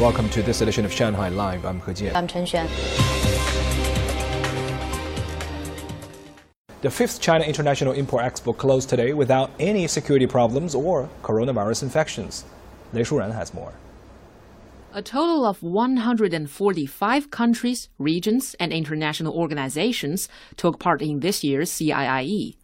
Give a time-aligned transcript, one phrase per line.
[0.00, 1.66] Welcome to this edition of Shanghai Live.
[1.66, 2.14] I'm He Jian.
[2.14, 2.66] I'm Chen Xuan.
[6.80, 12.46] The fifth China International Import Expo closed today without any security problems or coronavirus infections.
[12.94, 13.74] Lei Shuran has more.
[14.94, 22.56] A total of 145 countries, regions, and international organizations took part in this year's CIIE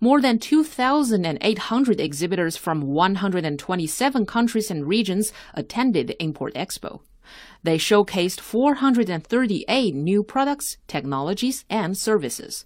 [0.00, 7.00] more than 2,800 exhibitors from 127 countries and regions attended Import Expo.
[7.62, 12.64] They showcased 438 new products, technologies, and services.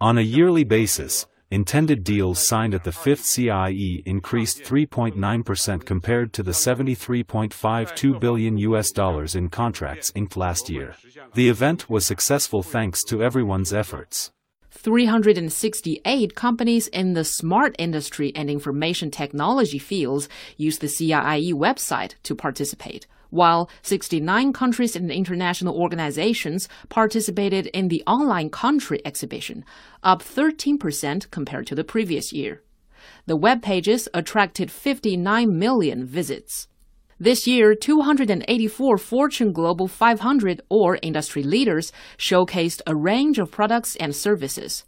[0.00, 6.42] On a yearly basis, intended deals signed at the fifth CIIE increased 3.9% compared to
[6.42, 10.94] the 73.52 billion US dollars in contracts inked last year.
[11.34, 14.30] The event was successful thanks to everyone's efforts.
[14.70, 22.34] 368 companies in the smart industry and information technology fields used the CIIE website to
[22.34, 29.64] participate, while 69 countries and international organizations participated in the online country exhibition,
[30.02, 32.62] up 13% compared to the previous year.
[33.26, 36.68] The web pages attracted 59 million visits.
[37.20, 44.14] This year, 284 Fortune Global 500 or industry leaders showcased a range of products and
[44.14, 44.84] services.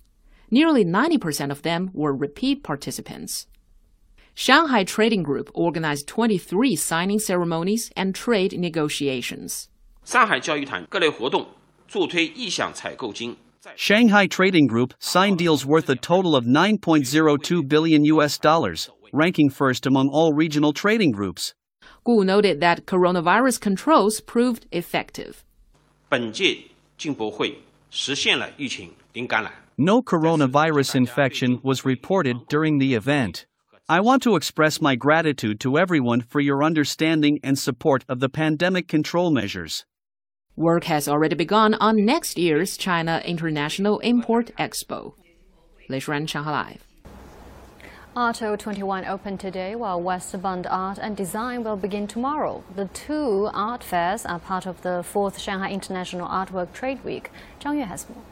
[0.50, 3.46] Nearly 90% of them were repeat participants.
[4.34, 9.68] Shanghai Trading Group organized 23 signing ceremonies and trade negotiations.
[13.76, 19.86] Shanghai Trading Group signed deals worth a total of 9.02 billion US dollars, ranking first
[19.86, 21.54] among all regional trading groups.
[22.04, 25.44] Gu noted that coronavirus controls proved effective.
[29.78, 33.46] No coronavirus infection was reported during the event.
[33.90, 38.28] I want to express my gratitude to everyone for your understanding and support of the
[38.28, 39.84] pandemic control measures.
[40.54, 45.14] Work has already begun on next year's China International Import Expo.
[45.88, 46.86] Lei Shuran, Shanghai Live.
[48.14, 52.62] Art21 opened today, while West Bund Art and Design will begin tomorrow.
[52.76, 57.32] The two art fairs are part of the fourth Shanghai International Artwork Trade Week.
[57.60, 58.22] Zhang Yue has more.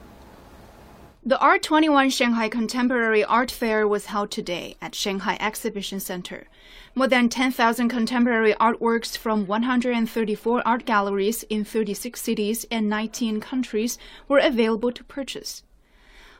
[1.26, 6.46] The Art21 Shanghai Contemporary Art Fair was held today at Shanghai Exhibition Center.
[6.94, 13.98] More than 10,000 contemporary artworks from 134 art galleries in 36 cities and 19 countries
[14.28, 15.64] were available to purchase.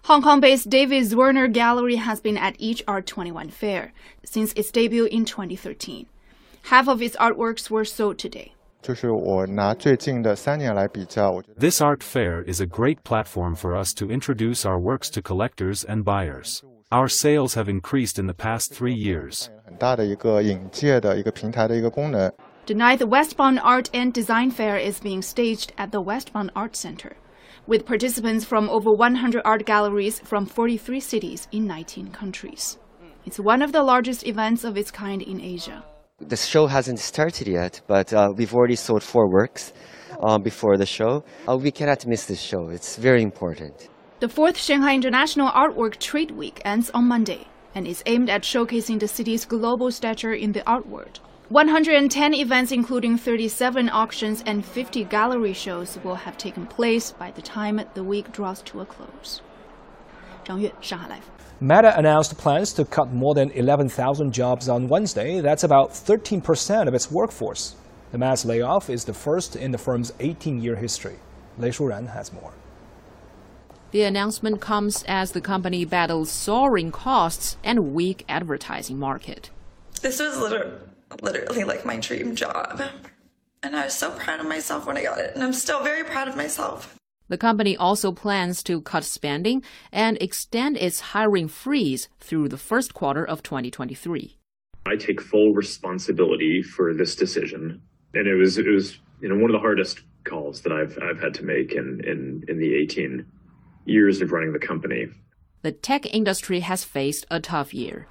[0.04, 3.92] Hong Kong based David Zwirner Gallery has been at each Art21 fair
[4.24, 6.06] since its debut in 2013.
[6.62, 8.54] Half of its artworks were sold today.
[11.56, 15.84] This art fair is a great platform for us to introduce our works to collectors
[15.84, 16.62] and buyers.
[16.90, 19.50] Our sales have increased in the past three years.
[22.66, 26.50] Tonight, the West Bund Art and Design Fair is being staged at the West Bund
[26.54, 27.16] Art Center,
[27.66, 32.78] with participants from over 100 art galleries from 43 cities in 19 countries.
[33.26, 35.84] It's one of the largest events of its kind in Asia.
[36.20, 39.72] The show hasn't started yet, but uh, we've already sold four works
[40.20, 41.22] um, before the show.
[41.48, 42.70] Uh, we cannot miss this show.
[42.70, 43.88] It's very important.
[44.18, 48.98] The fourth Shanghai International Artwork Trade Week ends on Monday and is aimed at showcasing
[48.98, 51.20] the city's global stature in the art world.
[51.50, 57.42] 110 events, including 37 auctions and 50 gallery shows, will have taken place by the
[57.42, 59.40] time the week draws to a close.
[60.48, 61.24] 张悦，上海 Life。
[61.60, 65.42] Meta announced plans to cut more than 11,000 jobs on Wednesday.
[65.42, 67.74] That's about 13% of its workforce.
[68.12, 71.16] The mass layoff is the first in the firm's 18 year history.
[71.58, 72.54] Lei Shuran has more.
[73.90, 79.50] The announcement comes as the company battles soaring costs and weak advertising market.
[80.00, 80.72] This was literally,
[81.20, 82.80] literally like my dream job.
[83.62, 86.04] And I was so proud of myself when I got it, and I'm still very
[86.04, 86.97] proud of myself.
[87.28, 89.62] The company also plans to cut spending
[89.92, 94.38] and extend its hiring freeze through the first quarter of 2023.
[94.86, 97.82] I take full responsibility for this decision,
[98.14, 101.20] and it was it was you know one of the hardest calls that I've I've
[101.20, 103.26] had to make in in in the 18
[103.84, 105.08] years of running the company.
[105.62, 108.06] The tech industry has faced a tough year.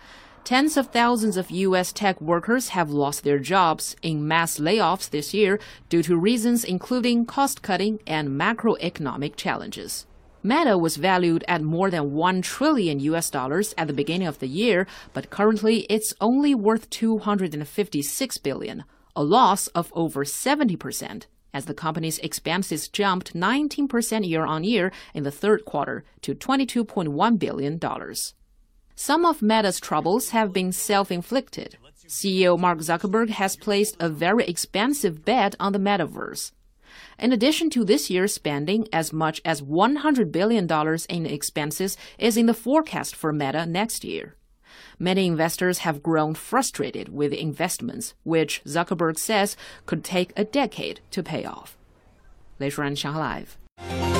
[0.47, 1.91] Tens of thousands of U.S.
[1.91, 5.59] tech workers have lost their jobs in mass layoffs this year
[5.89, 10.05] due to reasons including cost cutting and macroeconomic challenges.
[10.43, 14.47] Meta was valued at more than 1 trillion US dollars at the beginning of the
[14.47, 18.85] year, but currently it's only worth 256 billion,
[19.17, 25.23] a loss of over 70% as the company's expenses jumped 19% year on year in
[25.23, 27.77] the third quarter to $22.1 billion.
[28.99, 31.77] Some of Meta's troubles have been self-inflicted.
[32.07, 36.51] CEO Mark Zuckerberg has placed a very expensive bet on the metaverse.
[37.19, 40.67] In addition to this year's spending, as much as $100 billion
[41.09, 44.33] in expenses is in the forecast for Meta next year.
[44.97, 49.55] Many investors have grown frustrated with investments, which Zuckerberg says
[49.85, 51.77] could take a decade to pay off.
[52.57, 54.16] 雷舒然，上海 Live。